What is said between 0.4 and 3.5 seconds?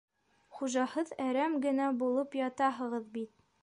Хужаһыҙ әрәм генә булып ятаһығыҙ бит!